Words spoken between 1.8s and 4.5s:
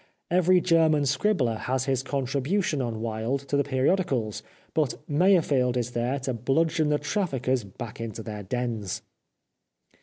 his contribution on Wilde to the periodicals,